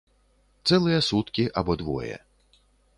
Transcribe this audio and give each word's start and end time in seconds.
Цэлыя 0.69 0.99
суткі 1.09 1.43
або 1.63 1.79
двое. 1.85 2.15